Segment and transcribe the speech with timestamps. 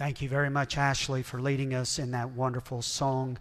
[0.00, 3.36] Thank you very much, Ashley, for leading us in that wonderful song.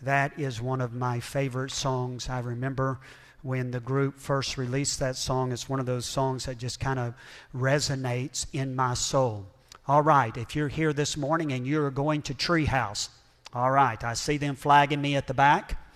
[0.00, 2.30] That is one of my favorite songs.
[2.30, 3.00] I remember
[3.42, 5.52] when the group first released that song.
[5.52, 7.12] It's one of those songs that just kind of
[7.54, 9.44] resonates in my soul.
[9.86, 13.10] All right, if you're here this morning and you're going to Treehouse,
[13.52, 15.86] all right, I see them flagging me at the back.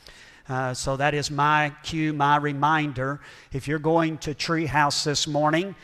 [0.46, 3.22] Uh, so that is my cue, my reminder.
[3.54, 5.74] If you're going to Treehouse this morning,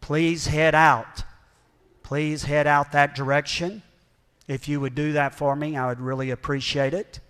[0.00, 1.22] please head out.
[2.08, 3.82] Please head out that direction.
[4.46, 7.20] If you would do that for me, I would really appreciate it.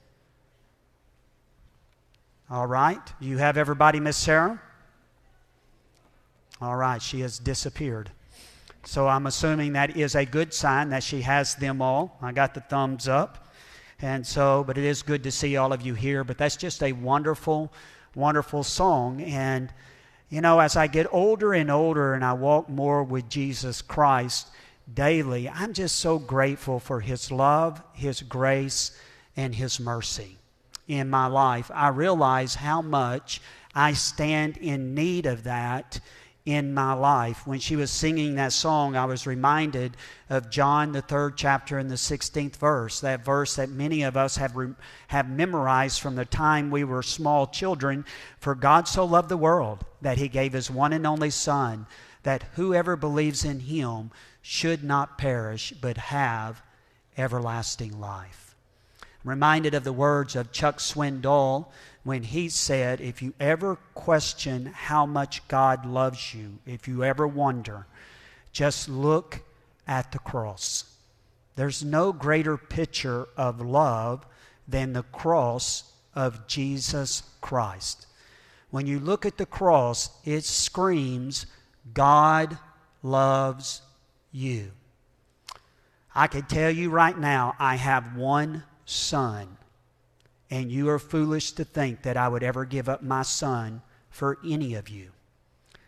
[2.48, 3.00] All right.
[3.18, 4.62] You have everybody, Miss Sarah?
[6.60, 7.02] All right.
[7.02, 8.12] She has disappeared.
[8.84, 12.16] So I'm assuming that is a good sign that she has them all.
[12.22, 13.48] I got the thumbs up.
[14.00, 16.22] And so, but it is good to see all of you here.
[16.22, 17.72] But that's just a wonderful,
[18.14, 19.22] wonderful song.
[19.22, 19.72] And,
[20.30, 24.46] you know, as I get older and older and I walk more with Jesus Christ
[24.92, 28.98] daily, I'm just so grateful for His love, His grace,
[29.36, 30.38] and His mercy
[30.86, 31.70] in my life.
[31.74, 33.40] I realize how much
[33.74, 36.00] I stand in need of that
[36.48, 37.46] in my life.
[37.46, 39.98] When she was singing that song, I was reminded
[40.30, 43.00] of John, the third chapter, and the 16th verse.
[43.00, 44.72] That verse that many of us have, re-
[45.08, 48.06] have memorized from the time we were small children.
[48.40, 51.86] For God so loved the world that he gave his one and only Son,
[52.22, 54.10] that whoever believes in him
[54.50, 56.62] should not perish, but have
[57.18, 58.56] everlasting life.
[59.02, 61.66] I'm reminded of the words of Chuck Swindoll
[62.02, 67.28] when he said, If you ever question how much God loves you, if you ever
[67.28, 67.84] wonder,
[68.50, 69.40] just look
[69.86, 70.84] at the cross.
[71.56, 74.26] There's no greater picture of love
[74.66, 78.06] than the cross of Jesus Christ.
[78.70, 81.44] When you look at the cross, it screams,
[81.92, 82.56] God
[83.02, 83.82] loves
[84.32, 84.70] you.
[86.14, 89.56] I can tell you right now, I have one son
[90.50, 94.38] and you are foolish to think that I would ever give up my son for
[94.44, 95.10] any of you.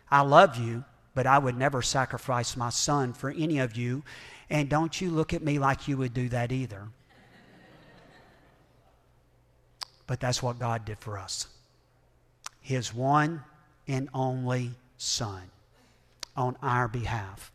[0.09, 0.83] I love you,
[1.15, 4.03] but I would never sacrifice my son for any of you.
[4.49, 6.87] And don't you look at me like you would do that either.
[10.05, 11.47] But that's what God did for us.
[12.59, 13.43] His one
[13.87, 15.41] and only Son
[16.37, 17.51] on our behalf.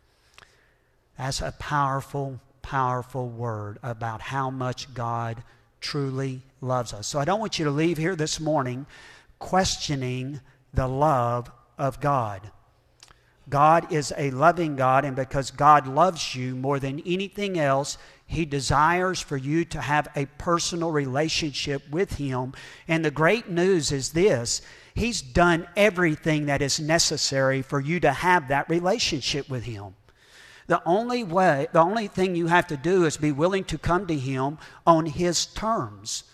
[1.18, 5.42] That's a powerful, powerful word about how much God
[5.80, 7.06] truly loves us.
[7.06, 8.86] So I don't want you to leave here this morning
[9.38, 10.40] questioning
[10.74, 12.50] the love of God.
[13.48, 18.44] God is a loving God, and because God loves you more than anything else, He
[18.44, 22.54] desires for you to have a personal relationship with Him.
[22.88, 24.62] And the great news is this
[24.94, 29.94] He's done everything that is necessary for you to have that relationship with Him.
[30.66, 34.06] The only way, the only thing you have to do is be willing to come
[34.06, 36.24] to Him on His terms.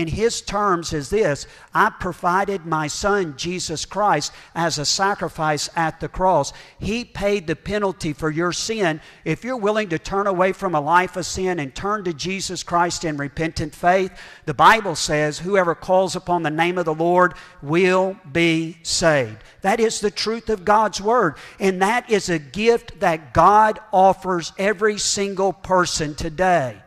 [0.00, 6.00] In his terms is this I provided my son, Jesus Christ, as a sacrifice at
[6.00, 6.54] the cross.
[6.78, 9.02] He paid the penalty for your sin.
[9.26, 12.62] If you're willing to turn away from a life of sin and turn to Jesus
[12.62, 17.34] Christ in repentant faith, the Bible says, Whoever calls upon the name of the Lord
[17.60, 19.44] will be saved.
[19.60, 21.34] That is the truth of God's Word.
[21.58, 26.80] And that is a gift that God offers every single person today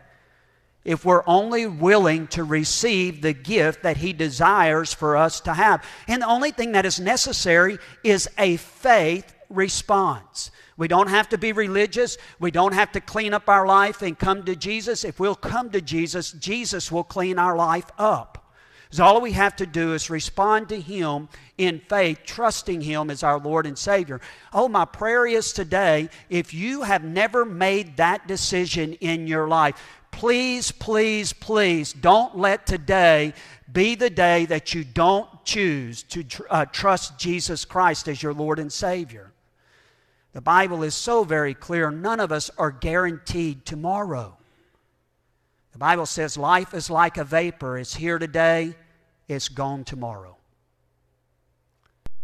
[0.85, 5.85] if we're only willing to receive the gift that He desires for us to have.
[6.07, 10.51] And the only thing that is necessary is a faith response.
[10.75, 12.17] We don't have to be religious.
[12.39, 15.05] We don't have to clean up our life and come to Jesus.
[15.05, 18.39] If we'll come to Jesus, Jesus will clean our life up.
[18.89, 21.27] So all we have to do is respond to Him
[21.57, 24.21] in faith, trusting Him as our Lord and Savior.
[24.51, 29.75] Oh, my prayer is today if you have never made that decision in your life,
[30.23, 33.33] please, please, please don't let today
[33.73, 38.33] be the day that you don't choose to tr- uh, trust Jesus Christ as your
[38.33, 39.33] Lord and Savior.
[40.31, 44.37] The Bible is so very clear none of us are guaranteed tomorrow.
[45.73, 48.75] The Bible says life is like a vapor, it's here today,
[49.27, 50.37] it's gone tomorrow.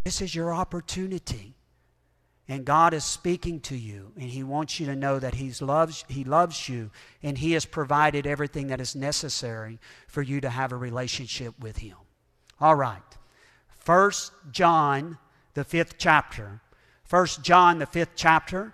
[0.06, 1.54] This is your opportunity.
[2.50, 6.04] And God is speaking to you, and He wants you to know that He loves,
[6.10, 6.90] he loves you,
[7.22, 11.78] and He has provided everything that is necessary for you to have a relationship with
[11.78, 11.96] Him.
[12.60, 13.04] All right.
[13.68, 15.20] First John,
[15.54, 16.60] the fifth chapter.
[17.04, 18.74] First John, the fifth chapter.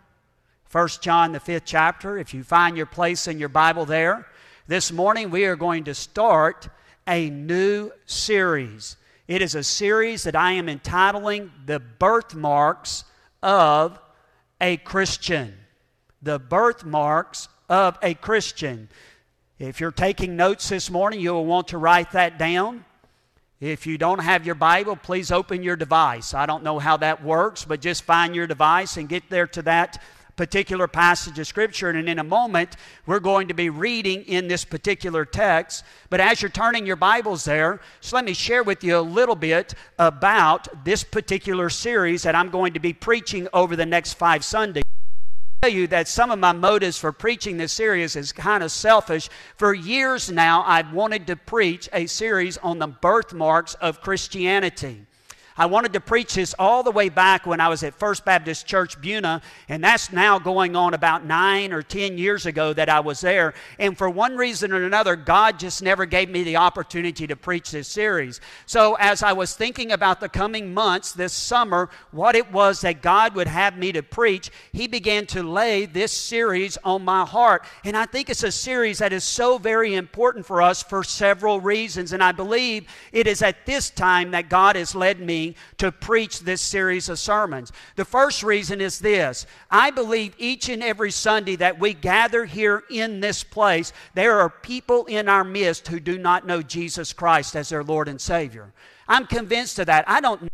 [0.63, 2.17] First John, the fifth chapter.
[2.17, 4.25] If you find your place in your Bible there,
[4.67, 6.69] this morning we are going to start
[7.05, 8.95] a new series.
[9.27, 13.03] It is a series that I am entitling The Birthmarks
[13.45, 13.99] of
[14.59, 15.53] a Christian.
[16.21, 18.89] The birthmarks of a Christian.
[19.59, 22.83] If you're taking notes this morning, you'll want to write that down.
[23.61, 26.33] If you don't have your Bible, please open your device.
[26.33, 29.61] I don't know how that works, but just find your device and get there to
[29.61, 30.01] that
[30.35, 31.89] particular passage of Scripture.
[31.89, 35.83] And in a moment, we're going to be reading in this particular text.
[36.09, 39.35] But as you're turning your Bibles there, just let me share with you a little
[39.35, 44.43] bit about this particular series that I'm going to be preaching over the next five
[44.43, 44.83] Sundays
[45.65, 49.29] tell you that some of my motives for preaching this series is kind of selfish.
[49.57, 55.07] For years now, I've wanted to preach a series on the birthmarks of Christianity.
[55.57, 58.67] I wanted to preach this all the way back when I was at First Baptist
[58.67, 62.99] Church Buna, and that's now going on about nine or ten years ago that I
[62.99, 63.53] was there.
[63.79, 67.71] And for one reason or another, God just never gave me the opportunity to preach
[67.71, 68.41] this series.
[68.65, 73.01] So as I was thinking about the coming months this summer, what it was that
[73.01, 77.63] God would have me to preach, He began to lay this series on my heart.
[77.85, 81.61] And I think it's a series that is so very important for us for several
[81.61, 82.11] reasons.
[82.11, 85.44] And I believe it is at this time that God has led me
[85.77, 87.71] to preach this series of sermons.
[87.95, 92.83] The first reason is this I believe each and every Sunday that we gather here
[92.89, 97.55] in this place, there are people in our midst who do not know Jesus Christ
[97.55, 98.71] as their Lord and Savior.
[99.07, 100.05] I'm convinced of that.
[100.07, 100.49] I don't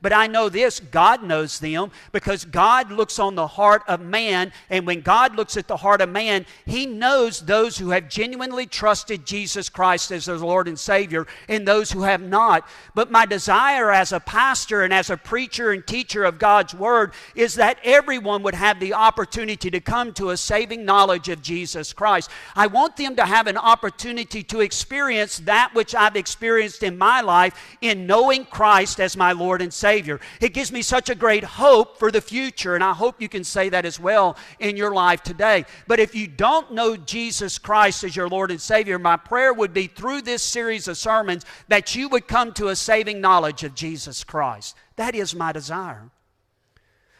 [0.00, 4.52] but I know this God knows them because God looks on the heart of man.
[4.70, 8.66] And when God looks at the heart of man, He knows those who have genuinely
[8.66, 12.68] trusted Jesus Christ as their Lord and Savior and those who have not.
[12.94, 17.12] But my desire as a pastor and as a preacher and teacher of God's Word
[17.34, 21.92] is that everyone would have the opportunity to come to a saving knowledge of Jesus
[21.92, 22.30] Christ.
[22.54, 27.20] I want them to have an opportunity to experience that which I've experienced in my
[27.20, 30.20] life in knowing Christ as my my Lord and Savior.
[30.40, 33.44] It gives me such a great hope for the future, and I hope you can
[33.44, 35.66] say that as well in your life today.
[35.86, 39.74] But if you don't know Jesus Christ as your Lord and Savior, my prayer would
[39.74, 43.74] be through this series of sermons that you would come to a saving knowledge of
[43.74, 44.74] Jesus Christ.
[44.96, 46.08] That is my desire.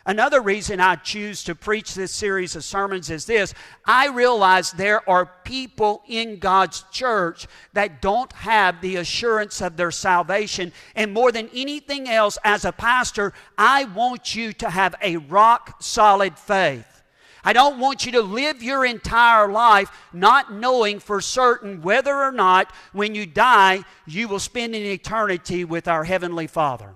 [0.08, 3.52] Another reason I choose to preach this series of sermons is this
[3.84, 9.90] I realize there are people in God's church that don't have the assurance of their
[9.90, 10.72] salvation.
[10.96, 15.82] And more than anything else, as a pastor, I want you to have a rock
[15.82, 17.02] solid faith.
[17.44, 22.32] I don't want you to live your entire life not knowing for certain whether or
[22.32, 26.94] not when you die you will spend an eternity with our Heavenly Father.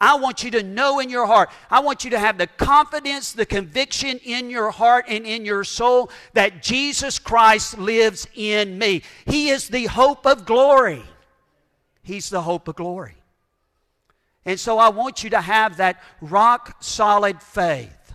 [0.00, 3.32] I want you to know in your heart, I want you to have the confidence,
[3.32, 9.02] the conviction in your heart and in your soul that Jesus Christ lives in me.
[9.24, 11.02] He is the hope of glory.
[12.02, 13.16] He's the hope of glory.
[14.44, 18.14] And so I want you to have that rock solid faith.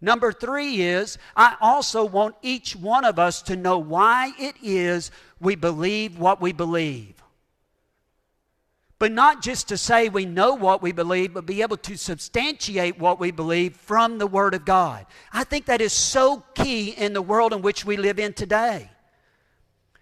[0.00, 5.10] Number three is, I also want each one of us to know why it is
[5.40, 7.14] we believe what we believe.
[8.98, 12.98] But not just to say we know what we believe, but be able to substantiate
[12.98, 15.06] what we believe from the Word of God.
[15.32, 18.90] I think that is so key in the world in which we live in today.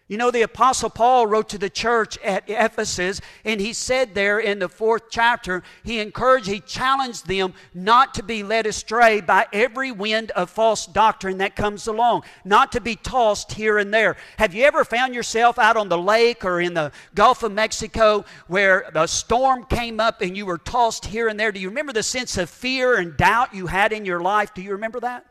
[0.08, 4.38] You know, the Apostle Paul wrote to the church at Ephesus, and he said there
[4.38, 9.48] in the fourth chapter, he encouraged, he challenged them not to be led astray by
[9.52, 14.16] every wind of false doctrine that comes along, not to be tossed here and there.
[14.38, 18.24] Have you ever found yourself out on the lake or in the Gulf of Mexico
[18.46, 21.50] where the storm came up and you were tossed here and there?
[21.50, 24.54] Do you remember the sense of fear and doubt you had in your life?
[24.54, 25.26] Do you remember that?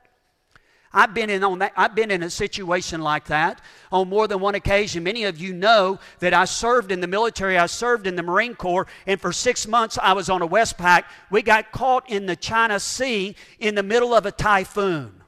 [0.96, 1.74] I've been in on that.
[1.76, 3.60] I've been in a situation like that
[3.92, 5.04] on more than one occasion.
[5.04, 7.58] Many of you know that I served in the military.
[7.58, 11.04] I served in the Marine Corps, and for six months I was on a Westpac.
[11.30, 15.22] We got caught in the China Sea in the middle of a typhoon.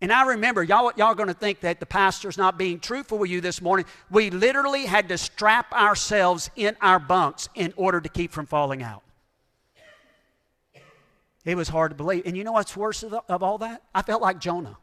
[0.00, 3.18] And I remember, y'all, y'all are going to think that the pastor's not being truthful
[3.18, 3.86] with you this morning.
[4.10, 8.82] We literally had to strap ourselves in our bunks in order to keep from falling
[8.82, 9.04] out.
[11.44, 12.22] It was hard to believe.
[12.24, 13.82] And you know what's worse of, of all that?
[13.94, 14.76] I felt like Jonah.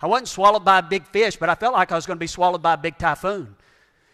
[0.00, 2.20] I wasn't swallowed by a big fish, but I felt like I was going to
[2.20, 3.56] be swallowed by a big typhoon.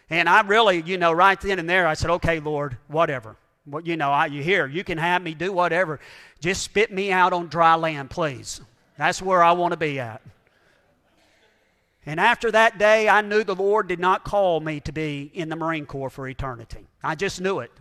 [0.09, 3.35] And I really, you know, right then and there, I said, okay, Lord, whatever.
[3.65, 5.99] Well, you know, I, you hear, you can have me do whatever.
[6.39, 8.61] Just spit me out on dry land, please.
[8.97, 10.21] That's where I want to be at.
[12.05, 15.49] And after that day, I knew the Lord did not call me to be in
[15.49, 16.87] the Marine Corps for eternity.
[17.03, 17.71] I just knew it.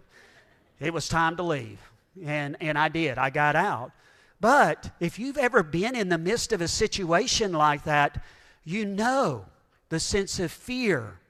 [0.80, 1.78] It was time to leave.
[2.24, 3.18] And, and I did.
[3.18, 3.92] I got out.
[4.40, 8.22] But if you've ever been in the midst of a situation like that,
[8.64, 9.46] you know
[9.88, 11.20] the sense of fear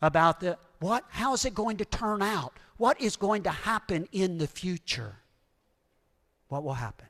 [0.00, 2.52] about the what how is it going to turn out?
[2.76, 5.16] What is going to happen in the future?
[6.48, 7.06] What will happen?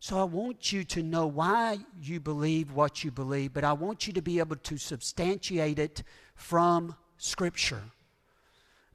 [0.00, 4.06] So I want you to know why you believe what you believe, but I want
[4.06, 6.02] you to be able to substantiate it
[6.34, 7.82] from Scripture.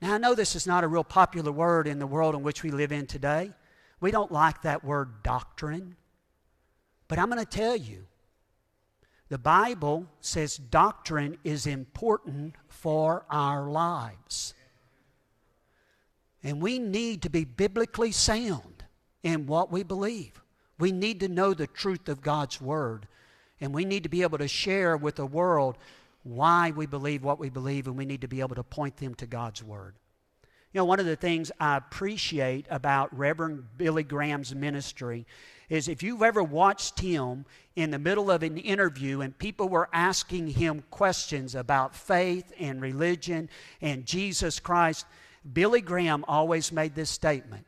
[0.03, 2.61] Now, I know this is not a real popular word in the world in which
[2.61, 3.51] we live in today.
[4.01, 5.95] We don't like that word doctrine.
[7.07, 8.03] But I'm going to tell you
[9.29, 14.53] the Bible says doctrine is important for our lives.
[16.43, 18.83] And we need to be biblically sound
[19.23, 20.33] in what we believe.
[20.79, 23.07] We need to know the truth of God's Word.
[23.61, 25.77] And we need to be able to share with the world
[26.23, 29.15] why we believe what we believe, and we need to be able to point them
[29.15, 29.95] to God's Word.
[30.73, 35.27] You know, one of the things I appreciate about Reverend Billy Graham's ministry
[35.69, 39.87] is if you've ever watched him in the middle of an interview and people were
[39.93, 43.49] asking him questions about faith and religion
[43.81, 45.05] and Jesus Christ,
[45.51, 47.67] Billy Graham always made this statement.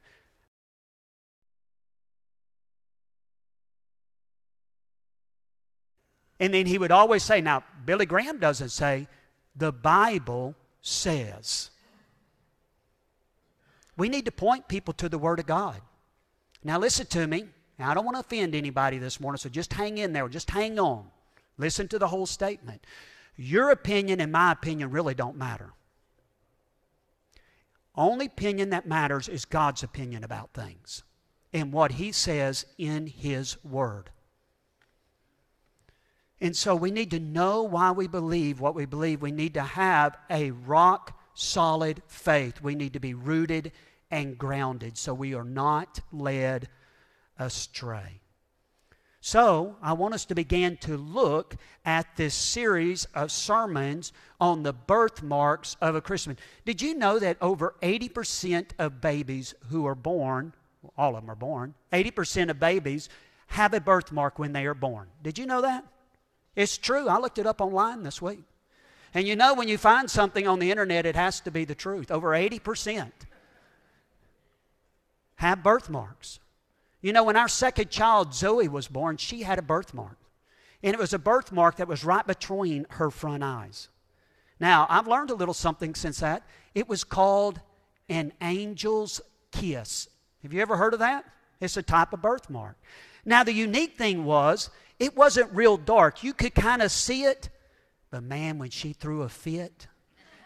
[6.40, 9.08] And then he would always say, now, Billy Graham doesn't say,
[9.56, 11.72] the Bible says.
[13.98, 15.80] We need to point people to the Word of God.
[16.64, 17.46] Now, listen to me.
[17.80, 20.28] Now, I don't want to offend anybody this morning, so just hang in there.
[20.28, 21.06] Just hang on.
[21.58, 22.86] Listen to the whole statement.
[23.38, 25.72] Your opinion and my opinion really don't matter.
[27.96, 31.04] Only opinion that matters is God's opinion about things
[31.54, 34.10] and what He says in His Word.
[36.46, 39.20] And so we need to know why we believe what we believe.
[39.24, 42.62] We need to have a rock solid faith.
[42.62, 43.72] We need to be rooted
[44.12, 46.70] and grounded so we are not led
[47.40, 48.22] astray.
[49.22, 54.72] So, I want us to begin to look at this series of sermons on the
[54.72, 56.38] birthmarks of a Christian.
[56.64, 60.54] Did you know that over 80% of babies who are born,
[60.96, 63.10] all of them are born, 80% of babies
[63.48, 65.08] have a birthmark when they are born?
[65.24, 65.86] Did you know that?
[66.56, 67.08] It's true.
[67.08, 68.44] I looked it up online this week.
[69.14, 71.76] And you know, when you find something on the internet, it has to be the
[71.76, 72.12] truth.
[72.12, 73.12] Over 80%
[75.36, 76.40] have birthmarks.
[77.02, 80.18] You know, when our second child, Zoe, was born, she had a birthmark.
[80.82, 83.90] And it was a birthmark that was right between her front eyes.
[84.60, 86.44] Now, I've learned a little something since that.
[86.74, 87.60] It was called
[88.10, 89.22] an angel's
[89.52, 90.08] kiss.
[90.44, 91.26] Have you ever heard of that?
[91.60, 92.78] It's a type of birthmark.
[93.26, 96.24] Now, the unique thing was, it wasn't real dark.
[96.24, 97.50] You could kind of see it,
[98.12, 99.88] but man, when she threw a fit,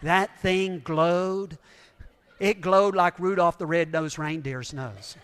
[0.01, 1.57] that thing glowed.
[2.39, 5.17] It glowed like Rudolph the Red-Nosed Reindeer's nose.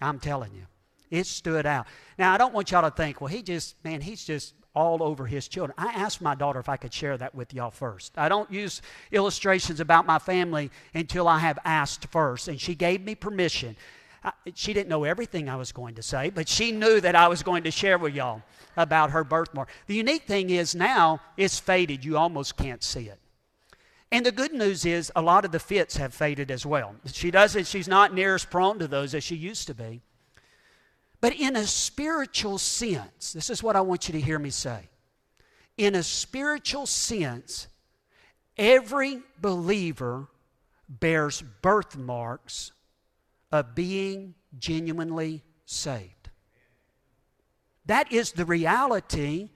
[0.00, 0.66] I'm telling you.
[1.10, 1.86] It stood out.
[2.18, 5.26] Now, I don't want y'all to think, well, he just, man, he's just all over
[5.26, 5.74] his children.
[5.78, 8.12] I asked my daughter if I could share that with y'all first.
[8.16, 13.02] I don't use illustrations about my family until I have asked first, and she gave
[13.02, 13.76] me permission.
[14.24, 17.28] I, she didn't know everything I was going to say, but she knew that I
[17.28, 18.42] was going to share with y'all
[18.76, 19.68] about her birthmark.
[19.86, 22.04] The unique thing is now it's faded.
[22.04, 23.18] You almost can't see it.
[24.12, 26.94] And the good news is a lot of the fits have faded as well.
[27.06, 30.02] She doesn't, she's not near as prone to those as she used to be.
[31.20, 34.88] But in a spiritual sense, this is what I want you to hear me say.
[35.76, 37.66] In a spiritual sense,
[38.56, 40.28] every believer
[40.88, 42.72] bears birthmarks
[43.50, 46.23] of being genuinely saved.
[47.86, 49.50] That is the reality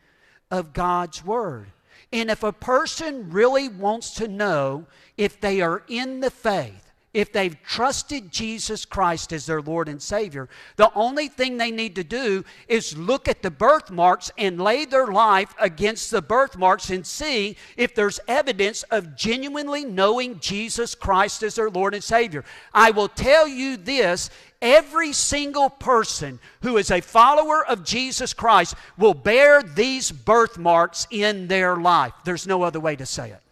[0.50, 1.68] of God's Word.
[2.12, 7.32] And if a person really wants to know if they are in the faith, if
[7.32, 12.04] they've trusted Jesus Christ as their Lord and Savior, the only thing they need to
[12.04, 17.56] do is look at the birthmarks and lay their life against the birthmarks and see
[17.76, 22.44] if there's evidence of genuinely knowing Jesus Christ as their Lord and Savior.
[22.74, 28.74] I will tell you this every single person who is a follower of Jesus Christ
[28.96, 32.12] will bear these birthmarks in their life.
[32.24, 33.42] There's no other way to say it.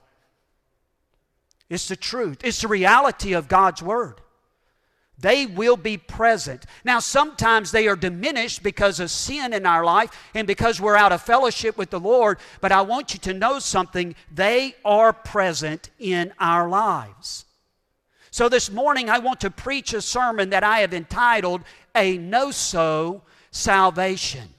[1.69, 4.21] It's the truth, it's the reality of God's Word.
[5.19, 6.67] They will be present.
[6.85, 11.13] Now, sometimes they are diminished because of sin in our life and because we're out
[11.13, 14.15] of fellowship with the Lord, but I want you to know something.
[14.31, 17.47] They are present in our lives.
[18.37, 21.63] So, this morning, I want to preach a sermon that I have entitled
[21.95, 24.51] A Know So Salvation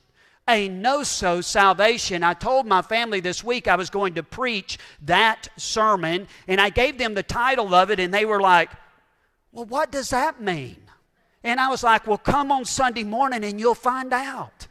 [0.47, 2.23] a know so salvation.
[2.23, 6.69] I told my family this week I was going to preach that sermon, and I
[6.69, 8.71] gave them the title of it, and they were like,
[9.51, 10.77] Well, what does that mean?
[11.43, 14.67] And I was like, Well, come on Sunday morning and you'll find out.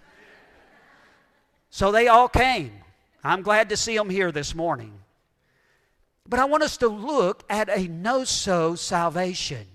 [1.71, 2.73] So they all came.
[3.23, 4.99] I'm glad to see them here this morning.
[6.28, 9.66] But I want us to look at a know so salvation.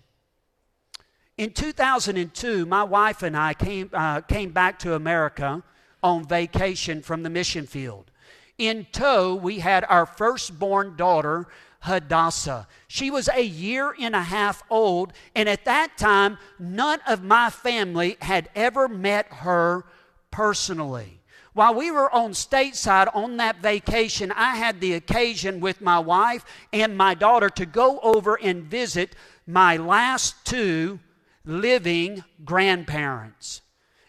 [1.37, 5.63] In 2002, my wife and I came, uh, came back to America
[6.03, 8.11] on vacation from the mission field.
[8.57, 11.47] In tow, we had our firstborn daughter,
[11.79, 12.67] Hadassah.
[12.87, 17.49] She was a year and a half old, and at that time, none of my
[17.49, 19.85] family had ever met her
[20.29, 21.20] personally.
[21.53, 26.45] While we were on stateside on that vacation, I had the occasion with my wife
[26.71, 29.15] and my daughter to go over and visit
[29.45, 30.99] my last two
[31.43, 33.61] living grandparents.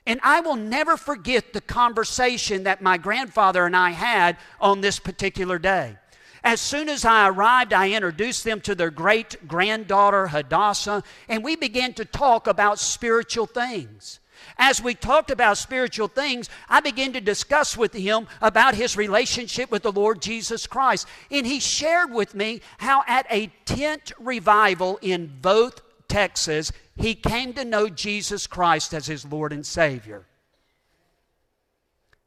[0.06, 5.00] And I will never forget the conversation that my grandfather and I had on this
[5.00, 5.96] particular day.
[6.44, 11.54] As soon as I arrived, I introduced them to their great granddaughter, Hadassah, and we
[11.54, 14.18] began to talk about spiritual things.
[14.58, 19.70] As we talked about spiritual things, I began to discuss with him about his relationship
[19.70, 21.06] with the Lord Jesus Christ.
[21.30, 25.78] And he shared with me how at a tent revival in Voth
[26.08, 30.26] Texas, he came to know Jesus Christ as his Lord and Savior.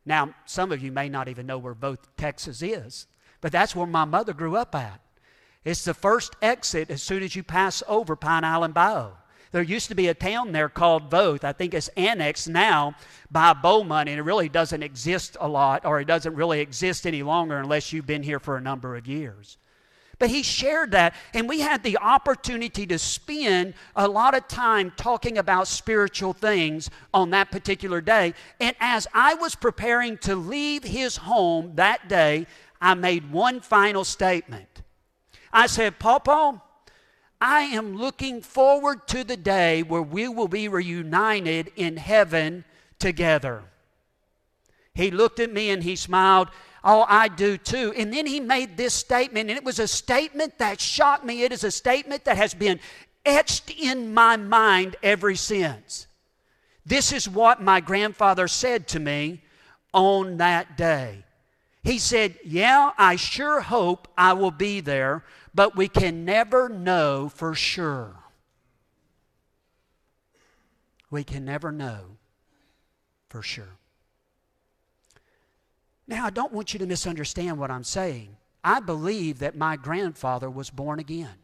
[0.06, 3.08] Now, some of you may not even know where Voth Texas is.
[3.46, 5.00] But that's where my mother grew up at.
[5.64, 9.10] It's the first exit as soon as you pass over Pine Island Bayou.
[9.52, 11.44] There used to be a town there called Voth.
[11.44, 12.96] I think it's annexed now
[13.32, 17.24] by Beaumont, and it really doesn't exist a lot, or it doesn't really exist any
[17.24, 19.58] longer unless you've been here for a number of years.
[20.18, 24.94] But he shared that, and we had the opportunity to spend a lot of time
[24.96, 28.34] talking about spiritual things on that particular day.
[28.60, 32.48] And as I was preparing to leave his home that day,
[32.80, 34.84] I made one final statement.
[35.52, 36.62] I said, Papa,
[37.48, 42.66] I am looking forward to the day where we will be reunited in heaven
[42.98, 43.62] together.
[44.96, 46.50] He looked at me and he smiled.
[46.84, 47.94] Oh, I do too.
[47.96, 51.44] And then he made this statement, and it was a statement that shocked me.
[51.44, 52.80] It is a statement that has been
[53.24, 56.08] etched in my mind ever since.
[56.84, 59.44] This is what my grandfather said to me
[59.94, 61.26] on that day.
[61.84, 65.24] He said, Yeah, I sure hope I will be there,
[65.56, 68.18] but we can never know for sure.
[71.10, 72.18] We can never know
[73.30, 73.78] for sure.
[76.08, 78.36] Now, I don't want you to misunderstand what I'm saying.
[78.64, 81.36] I believe that my grandfather was born again.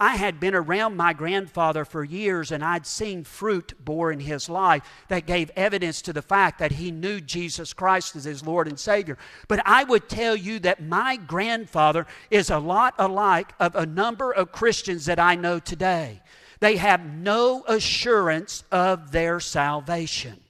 [0.00, 4.48] I had been around my grandfather for years and I'd seen fruit bore in his
[4.48, 8.68] life that gave evidence to the fact that he knew Jesus Christ as his Lord
[8.68, 9.18] and Savior.
[9.48, 14.30] But I would tell you that my grandfather is a lot alike of a number
[14.30, 16.22] of Christians that I know today.
[16.60, 20.40] They have no assurance of their salvation.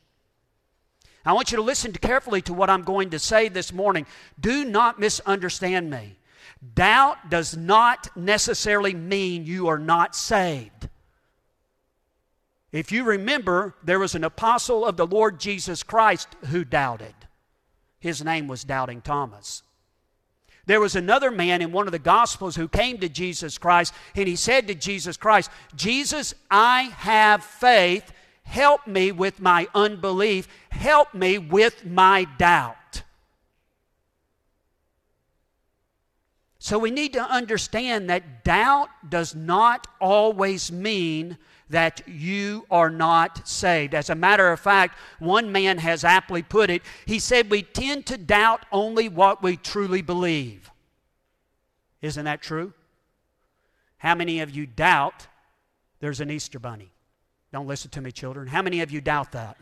[1.25, 4.07] I want you to listen carefully to what I'm going to say this morning.
[4.39, 6.18] Do not misunderstand me.
[6.75, 10.89] Doubt does not necessarily mean you are not saved.
[12.73, 17.15] If you remember, there was an apostle of the Lord Jesus Christ who doubted.
[17.99, 19.63] His name was Doubting Thomas.
[20.67, 24.29] There was another man in one of the Gospels who came to Jesus Christ and
[24.29, 28.13] he said to Jesus Christ, Jesus, I have faith.
[28.43, 30.47] Help me with my unbelief.
[30.71, 32.78] Help me with my doubt.
[36.69, 41.39] So we need to understand that doubt does not always mean
[41.71, 43.95] that you are not saved.
[43.95, 46.83] As a matter of fact, one man has aptly put it.
[47.07, 50.71] He said, We tend to doubt only what we truly believe.
[52.03, 52.75] Isn't that true?
[53.97, 55.27] How many of you doubt
[56.01, 56.93] there's an Easter bunny?
[57.51, 58.47] Don't listen to me, children.
[58.47, 59.57] How many of you doubt that?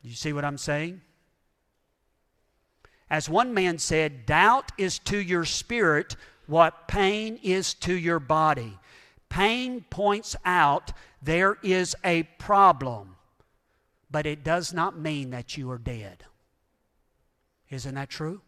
[0.00, 1.02] You see what I'm saying?
[3.10, 6.14] As one man said, doubt is to your spirit
[6.46, 8.78] what pain is to your body.
[9.28, 13.16] Pain points out there is a problem,
[14.10, 16.24] but it does not mean that you are dead.
[17.68, 18.40] Isn't that true?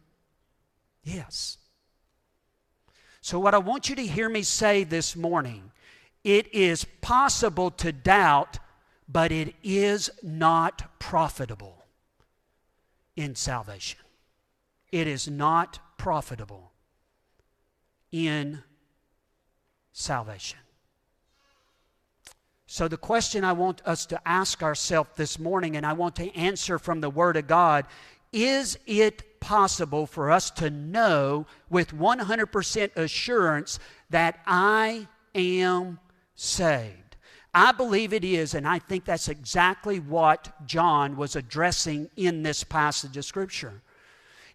[1.03, 1.57] Yes.
[3.21, 5.71] So, what I want you to hear me say this morning
[6.23, 8.59] it is possible to doubt,
[9.09, 11.83] but it is not profitable
[13.15, 14.02] in salvation
[14.93, 16.71] it is not profitable
[18.11, 18.61] in
[19.91, 20.59] salvation.
[22.67, 26.35] So, the question I want us to ask ourselves this morning, and I want to
[26.35, 27.85] answer from the Word of God
[28.31, 33.77] is it possible for us to know with 100% assurance
[34.09, 35.99] that I am
[36.33, 37.15] saved?
[37.53, 42.63] I believe it is, and I think that's exactly what John was addressing in this
[42.63, 43.82] passage of Scripture.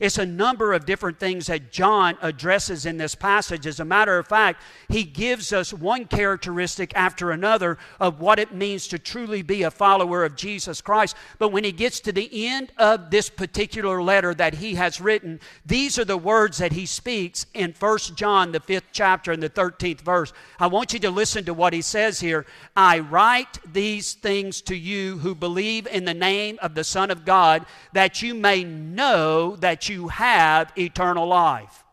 [0.01, 3.67] It's a number of different things that John addresses in this passage.
[3.67, 8.55] As a matter of fact, he gives us one characteristic after another of what it
[8.55, 11.17] means to truly be a follower of Jesus Christ.
[11.41, 15.41] But when he gets to the end of this particular letter that he has written,
[15.67, 19.51] these are the words that he speaks in 1 John, the fifth chapter, and the
[19.51, 20.33] 13th verse.
[20.61, 22.47] I want you to listen to what he says here.
[22.77, 27.25] I write these things to you who believe in the name of the Son of
[27.25, 31.85] God, that you may know that you have eternal life.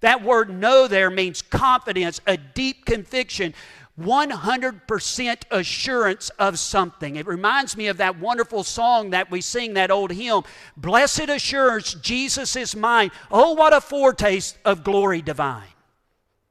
[0.00, 3.54] That word know there means confidence, a deep conviction.
[4.00, 7.16] 100% assurance of something.
[7.16, 10.44] It reminds me of that wonderful song that we sing, that old hymn
[10.76, 13.10] Blessed assurance, Jesus is mine.
[13.30, 15.66] Oh, what a foretaste of glory divine.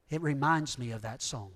[0.09, 1.51] It reminds me of that song.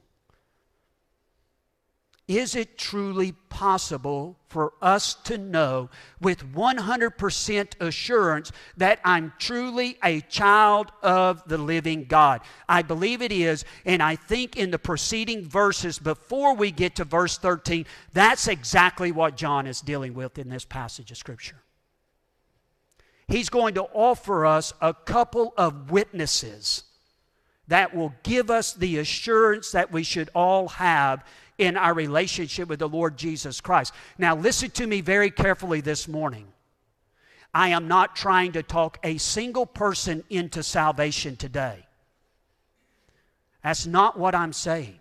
[2.32, 5.90] Is it truly possible for us to know
[6.22, 12.40] with 100% assurance that I'm truly a child of the living God?
[12.70, 17.04] I believe it is, and I think in the preceding verses before we get to
[17.04, 21.62] verse 13, that's exactly what John is dealing with in this passage of Scripture.
[23.28, 26.86] He's going to offer us a couple of witnesses
[27.68, 31.26] that will give us the assurance that we should all have
[31.62, 33.94] in our relationship with the Lord Jesus Christ.
[34.18, 36.48] Now, listen to me very carefully this morning.
[37.54, 41.86] I am not trying to talk a single person into salvation today.
[43.64, 44.98] That's not what I'm saying.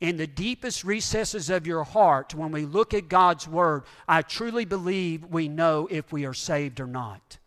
[0.00, 4.64] In the deepest recesses of your heart, when we look at God's Word, I truly
[4.64, 7.38] believe we know if we are saved or not.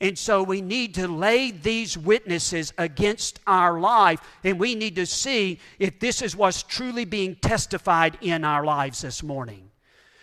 [0.00, 5.04] And so we need to lay these witnesses against our life, and we need to
[5.04, 9.70] see if this is what's truly being testified in our lives this morning.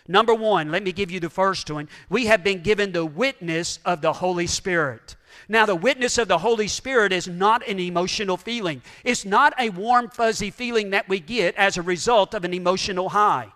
[0.07, 1.89] Number one, let me give you the first one.
[2.09, 5.15] We have been given the witness of the Holy Spirit.
[5.49, 8.81] Now, the witness of the Holy Spirit is not an emotional feeling.
[9.03, 13.09] It's not a warm, fuzzy feeling that we get as a result of an emotional
[13.09, 13.51] high.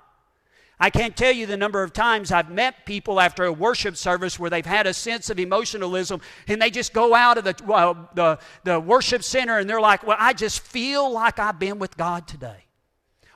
[0.83, 4.39] I can't tell you the number of times I've met people after a worship service
[4.39, 8.09] where they've had a sense of emotionalism and they just go out of the, well,
[8.15, 11.95] the, the worship center and they're like, Well, I just feel like I've been with
[11.97, 12.65] God today.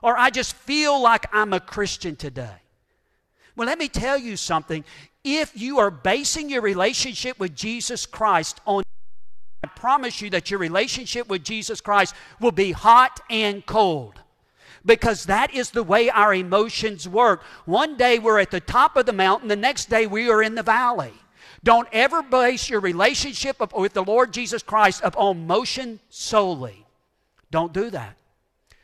[0.02, 2.64] Or I just feel like I'm a Christian today.
[3.56, 4.84] Well, let me tell you something.
[5.24, 8.82] If you are basing your relationship with Jesus Christ on
[9.64, 14.20] I promise you that your relationship with Jesus Christ will be hot and cold
[14.86, 17.44] because that is the way our emotions work.
[17.66, 20.56] One day we're at the top of the mountain, the next day we are in
[20.56, 21.14] the valley.
[21.64, 26.86] Don't ever base your relationship with the Lord Jesus Christ upon motion solely.
[27.50, 28.18] Don't do that.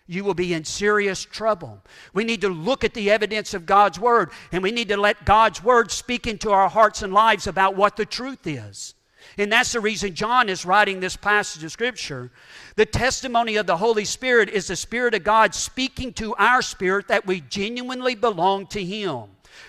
[0.08, 1.82] You will be in serious trouble.
[2.14, 5.26] We need to look at the evidence of God's Word, and we need to let
[5.26, 8.96] God's Word speak into our hearts and lives about what the truth is.
[9.38, 12.32] And that's the reason John is writing this passage of Scripture.
[12.76, 17.08] The testimony of the Holy Spirit is the Spirit of God speaking to our spirit
[17.08, 19.24] that we genuinely belong to Him.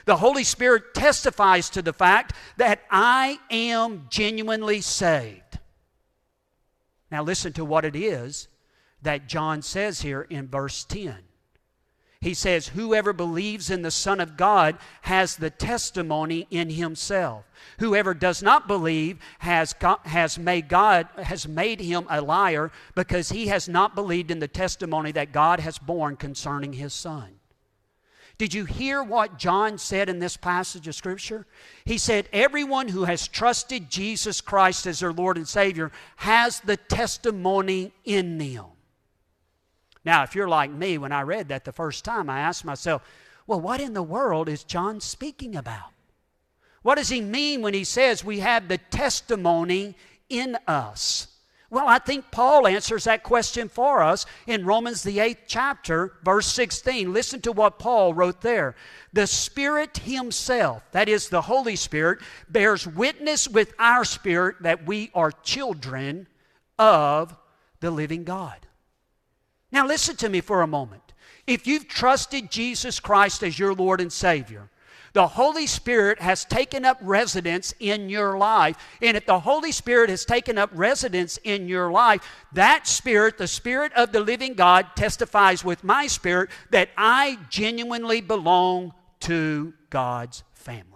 [0.05, 5.59] The Holy Spirit testifies to the fact that I am genuinely saved.
[7.11, 8.49] Now, listen to what it is
[9.03, 11.19] that John says here in verse 10
[12.23, 17.45] he says, Whoever believes in the Son of God has the testimony in himself.
[17.81, 23.31] Whoever does not believe has, God, has made God has made him a liar because
[23.31, 27.41] he has not believed in the testimony that God has borne concerning his Son.
[28.39, 31.45] Did you hear what John said in this passage of Scripture?
[31.85, 36.77] He said, Everyone who has trusted Jesus Christ as their Lord and Savior has the
[36.77, 38.67] testimony in them.
[40.05, 43.03] Now, if you're like me, when I read that the first time, I asked myself,
[43.47, 45.91] well, what in the world is John speaking about?
[46.83, 49.95] What does he mean when he says we have the testimony
[50.29, 51.29] in us?
[51.71, 56.47] Well, I think Paul answers that question for us in Romans, the eighth chapter, verse
[56.49, 57.11] 16.
[57.11, 58.75] Listen to what Paul wrote there.
[59.15, 65.11] The Spirit Himself, that is the Holy Spirit, bears witness with our spirit that we
[65.15, 66.27] are children
[66.79, 67.35] of
[67.81, 68.67] the living God.
[69.73, 71.03] Now, listen to me for a moment.
[71.47, 74.69] If you've trusted Jesus Christ as your Lord and Savior,
[75.15, 78.77] the Holy Spirit has taken up residence in your life.
[79.03, 83.49] And if the Holy Spirit has taken up residence in your life, that Spirit, the
[83.49, 90.45] Spirit of the living God, testifies with my spirit that I genuinely belong to God's
[90.55, 90.87] family.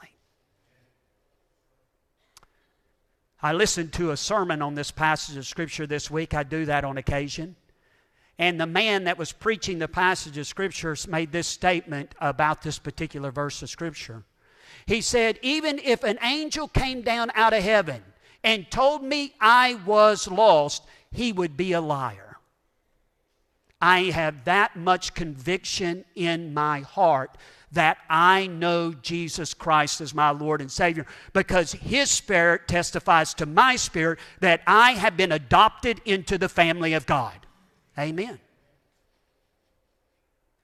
[3.43, 6.33] I listened to a sermon on this passage of Scripture this week.
[6.33, 7.55] I do that on occasion.
[8.39, 12.79] And the man that was preaching the passage of Scripture made this statement about this
[12.79, 14.25] particular verse of Scripture.
[14.87, 18.03] He said, Even if an angel came down out of heaven
[18.45, 22.37] and told me I was lost, he would be a liar.
[23.81, 27.37] I have that much conviction in my heart
[27.73, 33.47] that I know Jesus Christ as my Lord and Savior because His Spirit testifies to
[33.47, 37.46] my spirit that I have been adopted into the family of God.
[37.99, 38.39] Amen.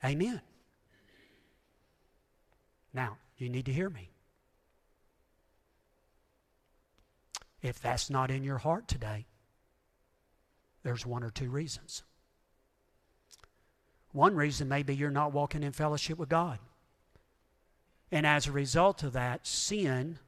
[0.05, 0.41] Amen.
[2.93, 4.11] Now, you need to hear me.
[7.63, 9.27] If that's not in your heart today,
[10.83, 12.03] there's one or two reasons.
[14.11, 16.59] One reason may be you're not walking in fellowship with God.
[18.11, 20.19] And as a result of that, sin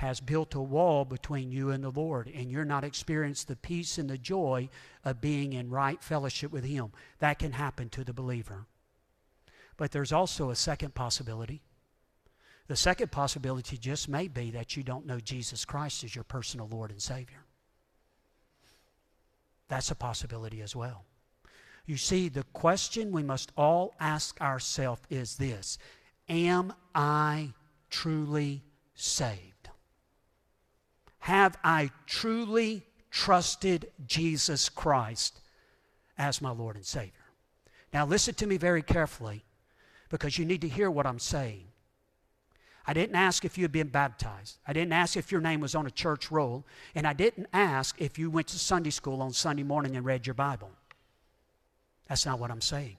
[0.00, 3.98] has built a wall between you and the Lord, and you're not experiencing the peace
[3.98, 4.70] and the joy
[5.04, 6.90] of being in right fellowship with Him.
[7.18, 8.64] That can happen to the believer.
[9.76, 11.60] But there's also a second possibility.
[12.66, 16.66] The second possibility just may be that you don't know Jesus Christ as your personal
[16.66, 17.44] Lord and Savior.
[19.68, 21.04] That's a possibility as well.
[21.84, 25.76] You see, the question we must all ask ourselves is this
[26.26, 27.52] Am I
[27.90, 29.49] truly saved?
[31.20, 35.40] Have I truly trusted Jesus Christ
[36.18, 37.12] as my Lord and Savior?
[37.92, 39.44] Now, listen to me very carefully
[40.08, 41.64] because you need to hear what I'm saying.
[42.86, 44.58] I didn't ask if you had been baptized.
[44.66, 46.64] I didn't ask if your name was on a church roll.
[46.94, 50.26] And I didn't ask if you went to Sunday school on Sunday morning and read
[50.26, 50.70] your Bible.
[52.08, 52.96] That's not what I'm saying.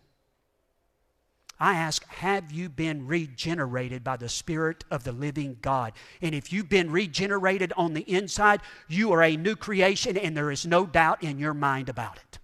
[1.62, 5.94] I ask, have you been regenerated by the Spirit of the living God?
[6.20, 10.50] And if you've been regenerated on the inside, you are a new creation, and there
[10.50, 12.40] is no doubt in your mind about it.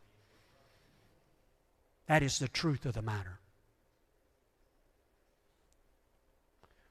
[2.06, 3.39] That is the truth of the matter.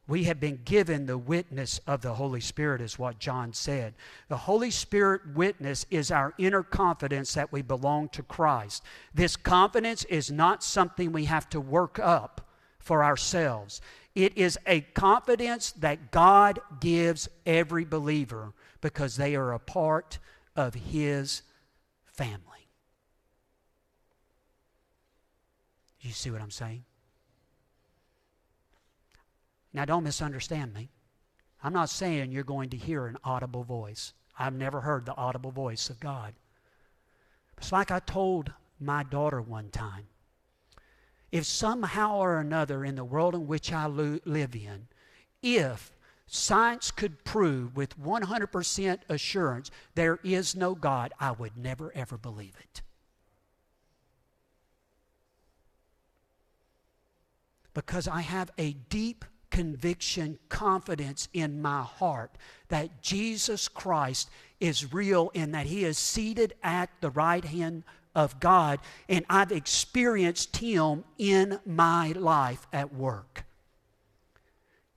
[0.09, 3.95] We have been given the witness of the Holy Spirit, is what John said.
[4.29, 8.85] The Holy Spirit witness is our inner confidence that we belong to Christ.
[9.13, 13.81] This confidence is not something we have to work up for ourselves,
[14.15, 20.21] it is a confidence that God gives every believer because they are a part
[20.55, 21.43] of His
[22.05, 22.71] family.
[26.01, 26.85] You see what I'm saying?
[29.77, 30.89] Now, don't misunderstand me.
[31.63, 34.15] I'm not saying you're going to hear an audible voice.
[34.39, 36.33] I've never heard the audible voice of God.
[37.59, 40.07] It's like I told my daughter one time
[41.31, 44.89] if somehow or another in the world in which I lo- live in,
[45.43, 45.93] if
[46.27, 52.55] science could prove with 100% assurance there is no God, I would never ever believe
[52.59, 52.81] it.
[57.75, 59.27] Because I have a deep
[59.57, 62.31] conviction, confidence in my heart
[62.69, 64.29] that Jesus Christ
[64.61, 67.83] is real and that He is seated at the right hand
[68.15, 73.47] of God, and I've experienced Him in my life at work.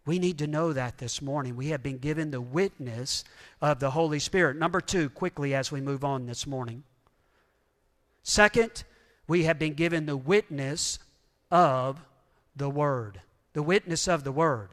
[0.06, 1.56] We need to know that this morning.
[1.56, 3.24] We have been given the witness
[3.62, 4.58] of the Holy Spirit.
[4.58, 6.84] Number two, quickly as we move on this morning.
[8.24, 8.84] Second,
[9.26, 11.00] we have been given the witness
[11.50, 12.02] of
[12.58, 13.22] the Word
[13.54, 14.70] the witness of the Word.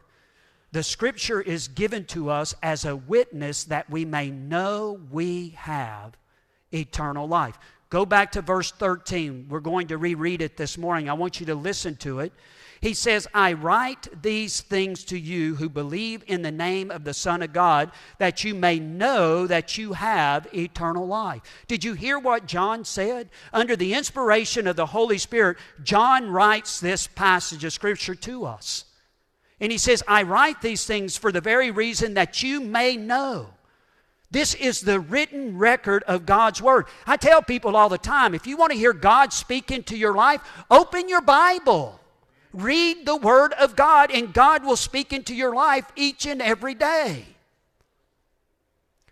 [0.73, 6.17] The Scripture is given to us as a witness that we may know we have
[6.73, 7.59] eternal life.
[7.89, 9.47] Go back to verse 13.
[9.49, 11.09] We're going to reread it this morning.
[11.09, 12.33] I want you to listen to it.
[12.81, 17.15] He says, I write these things to you who believe in the name of the
[17.15, 21.43] Son of God, that you may know that you have eternal life.
[21.69, 23.31] Did you hear what John said?
[23.53, 28.85] Under the inspiration of the Holy Spirit, John writes this passage of Scripture to us.
[29.59, 33.49] And he says, I write these things for the very reason that you may know.
[34.31, 36.87] This is the written record of God's Word.
[37.07, 40.15] I tell people all the time if you want to hear God speak into your
[40.15, 42.01] life, open your Bible.
[42.53, 46.75] Read the Word of God, and God will speak into your life each and every
[46.75, 47.27] day.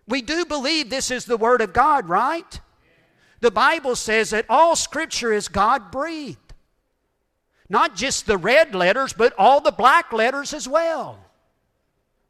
[0.09, 2.61] We do believe this is the Word of God, right?
[3.41, 6.39] The Bible says that all Scripture is God breathed.
[7.69, 11.19] Not just the red letters, but all the black letters as well.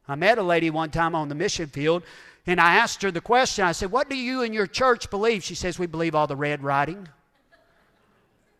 [0.07, 2.03] I met a lady one time on the mission field,
[2.47, 3.65] and I asked her the question.
[3.65, 5.43] I said, What do you and your church believe?
[5.43, 7.07] She says, We believe all the red writing.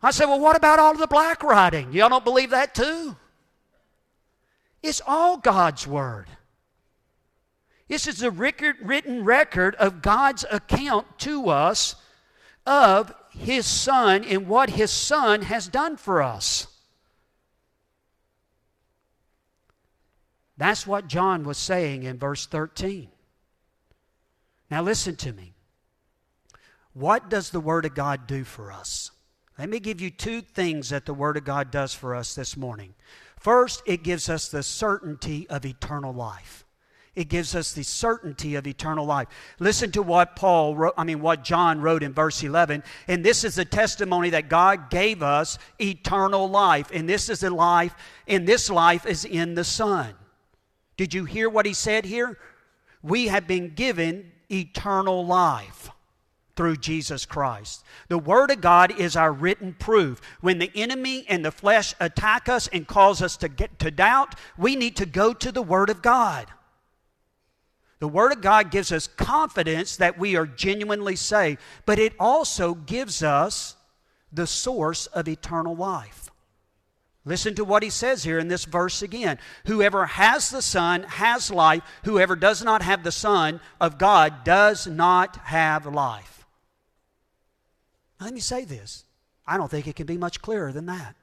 [0.01, 1.93] I said, Well, what about all the black writing?
[1.93, 3.15] Y'all don't believe that too?
[4.81, 6.27] It's all God's Word.
[7.87, 11.95] This is a record, written record of God's account to us
[12.65, 16.67] of His Son and what His Son has done for us.
[20.57, 23.09] That's what John was saying in verse 13.
[24.69, 25.53] Now, listen to me.
[26.93, 29.11] What does the Word of God do for us?
[29.59, 32.57] Let me give you two things that the Word of God does for us this
[32.57, 32.93] morning.
[33.37, 36.65] First, it gives us the certainty of eternal life.
[37.15, 39.29] It gives us the certainty of eternal life.
[39.59, 42.83] Listen to what Paul wrote, I mean, what John wrote in verse 11.
[43.07, 46.89] And this is the testimony that God gave us eternal life.
[46.93, 47.95] And this is the life,
[48.27, 50.13] and this life is in the Son.
[50.97, 52.37] Did you hear what he said here?
[53.01, 55.89] We have been given eternal life
[56.55, 57.83] through Jesus Christ.
[58.07, 60.21] The Word of God is our written proof.
[60.41, 64.35] When the enemy and the flesh attack us and cause us to get to doubt,
[64.57, 66.47] we need to go to the Word of God.
[67.99, 72.73] The Word of God gives us confidence that we are genuinely saved, but it also
[72.73, 73.75] gives us
[74.31, 76.29] the source of eternal life.
[77.25, 79.39] Listen to what he says here in this verse again.
[79.65, 81.81] Whoever has the Son has life.
[82.03, 86.45] Whoever does not have the Son of God does not have life.
[88.21, 89.05] Let me say this.
[89.47, 91.15] I don't think it can be much clearer than that.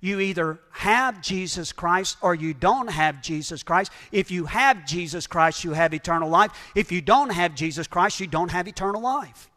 [0.00, 3.90] You either have Jesus Christ or you don't have Jesus Christ.
[4.12, 6.52] If you have Jesus Christ, you have eternal life.
[6.76, 9.50] If you don't have Jesus Christ, you don't have eternal life.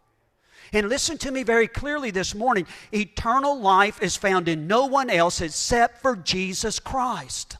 [0.74, 5.10] And listen to me very clearly this morning eternal life is found in no one
[5.10, 7.58] else except for Jesus Christ.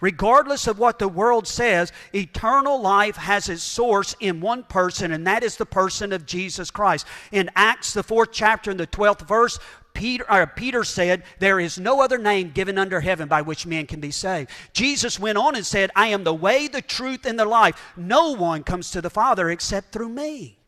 [0.00, 5.26] Regardless of what the world says, eternal life has its source in one person, and
[5.26, 7.06] that is the person of Jesus Christ.
[7.32, 9.58] In Acts, the fourth chapter, and the 12th verse,
[9.94, 13.86] Peter, uh, Peter said, There is no other name given under heaven by which men
[13.86, 14.50] can be saved.
[14.72, 17.80] Jesus went on and said, I am the way, the truth, and the life.
[17.96, 20.58] No one comes to the Father except through me.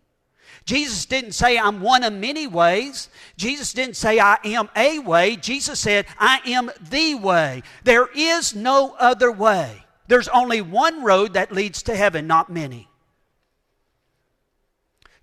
[0.64, 3.08] Jesus didn't say, I'm one of many ways.
[3.36, 5.36] Jesus didn't say, I am a way.
[5.36, 7.62] Jesus said, I am the way.
[7.84, 9.84] There is no other way.
[10.08, 12.88] There's only one road that leads to heaven, not many.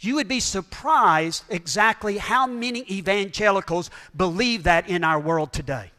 [0.04, 5.92] You would be surprised exactly how many evangelicals believe that in our world today.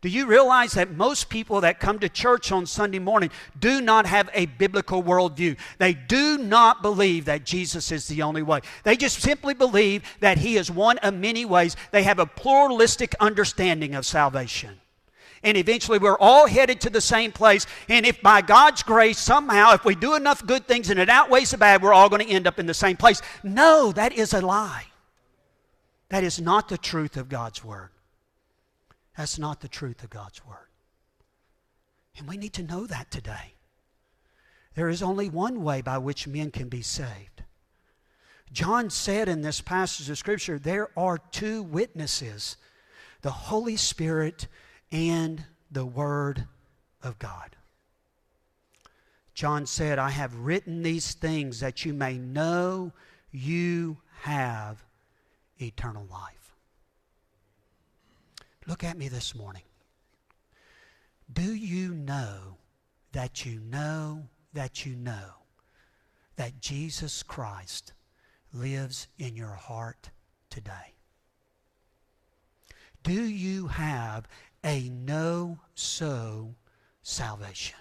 [0.00, 4.06] Do you realize that most people that come to church on Sunday morning do not
[4.06, 5.56] have a biblical worldview?
[5.78, 8.60] They do not believe that Jesus is the only way.
[8.84, 11.74] They just simply believe that He is one of many ways.
[11.90, 14.78] They have a pluralistic understanding of salvation
[15.42, 17.66] and eventually we're all headed to the same place.
[17.88, 21.52] And if by God's grace, somehow, if we do enough good things and it outweighs
[21.52, 23.22] the bad, we're all going to end up in the same place.
[23.42, 24.86] No, that is a lie.
[26.08, 27.90] That is not the truth of God's Word.
[29.16, 30.68] That's not the truth of God's Word.
[32.16, 33.54] And we need to know that today.
[34.74, 37.42] There is only one way by which men can be saved.
[38.52, 42.56] John said in this passage of Scripture, there are two witnesses
[43.20, 44.46] the Holy Spirit
[44.90, 46.46] and the Word
[47.02, 47.56] of God.
[49.34, 52.92] John said, I have written these things that you may know
[53.30, 54.82] you have
[55.60, 56.54] eternal life.
[58.66, 59.62] Look at me this morning.
[61.32, 62.56] Do you know
[63.12, 64.24] that you know
[64.54, 65.36] that you know
[66.36, 67.92] that Jesus Christ
[68.52, 70.10] lives in your heart
[70.50, 70.94] today?
[73.02, 74.26] Do you have
[74.64, 76.54] a know so
[77.02, 77.78] salvation.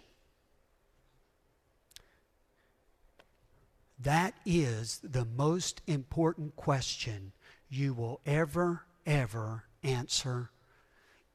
[3.99, 7.31] That is the most important question
[7.69, 10.51] you will ever, ever answer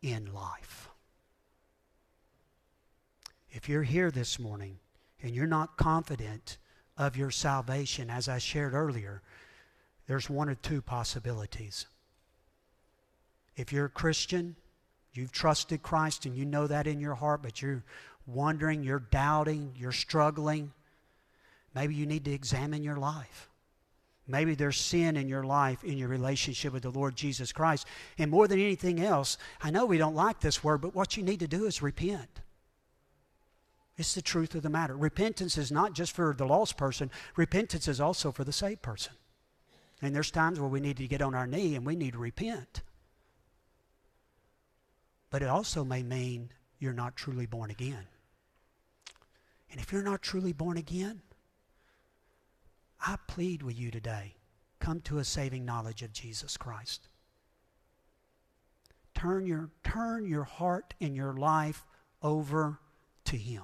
[0.00, 0.88] in life.
[3.50, 4.78] If you're here this morning
[5.20, 6.58] and you're not confident
[6.96, 9.22] of your salvation, as I shared earlier,
[10.06, 11.86] there's one or two possibilities.
[13.56, 14.56] If you're a Christian,
[15.14, 17.82] You've trusted Christ and you know that in your heart, but you're
[18.26, 20.72] wondering, you're doubting, you're struggling.
[21.74, 23.48] Maybe you need to examine your life.
[24.26, 27.86] Maybe there's sin in your life, in your relationship with the Lord Jesus Christ.
[28.18, 31.22] And more than anything else, I know we don't like this word, but what you
[31.22, 32.40] need to do is repent.
[33.98, 34.96] It's the truth of the matter.
[34.96, 39.12] Repentance is not just for the lost person, repentance is also for the saved person.
[40.00, 42.18] And there's times where we need to get on our knee and we need to
[42.18, 42.82] repent
[45.32, 48.06] but it also may mean you're not truly born again.
[49.70, 51.22] And if you're not truly born again,
[53.00, 54.36] I plead with you today
[54.78, 57.08] come to a saving knowledge of Jesus Christ.
[59.14, 61.86] Turn your, turn your heart and your life
[62.22, 62.78] over
[63.24, 63.62] to Him.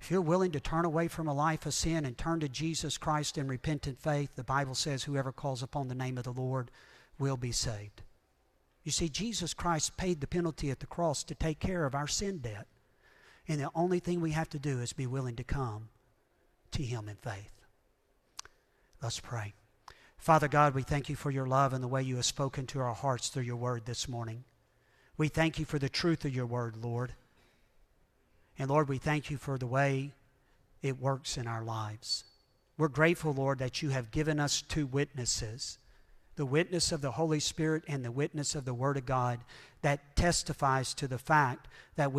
[0.00, 2.96] If you're willing to turn away from a life of sin and turn to Jesus
[2.96, 6.70] Christ in repentant faith, the Bible says, Whoever calls upon the name of the Lord
[7.18, 8.02] will be saved.
[8.84, 12.06] You see, Jesus Christ paid the penalty at the cross to take care of our
[12.06, 12.66] sin debt.
[13.46, 15.88] And the only thing we have to do is be willing to come
[16.72, 17.52] to Him in faith.
[19.02, 19.54] Let's pray.
[20.18, 22.80] Father God, we thank you for your love and the way you have spoken to
[22.80, 24.44] our hearts through your word this morning.
[25.16, 27.14] We thank you for the truth of your word, Lord.
[28.58, 30.12] And Lord, we thank you for the way
[30.82, 32.24] it works in our lives.
[32.76, 35.78] We're grateful, Lord, that you have given us two witnesses
[36.38, 39.40] the witness of the Holy Spirit and the witness of the Word of God
[39.82, 41.66] that testifies to the fact
[41.96, 42.16] that we